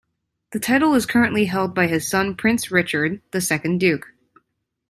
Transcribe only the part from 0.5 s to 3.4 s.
The title is currently held by his son Prince Richard, the